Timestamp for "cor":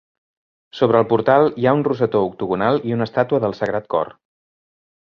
3.97-4.15